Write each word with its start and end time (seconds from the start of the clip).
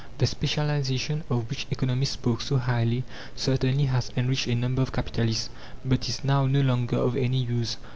The 0.17 0.25
specialization, 0.25 1.23
of 1.29 1.47
which 1.47 1.67
economists 1.69 2.13
spoke 2.13 2.41
so 2.41 2.57
highly, 2.57 3.03
certainly 3.35 3.85
has 3.85 4.09
enriched 4.17 4.47
a 4.47 4.55
number 4.55 4.81
of 4.81 4.91
capitalists, 4.91 5.51
but 5.85 6.09
is 6.09 6.23
now 6.23 6.47
no 6.47 6.61
longer 6.61 6.97
of 6.97 7.15
any 7.15 7.43
use. 7.43 7.77